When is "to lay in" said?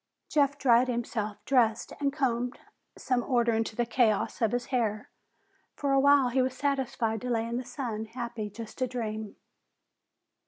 7.21-7.57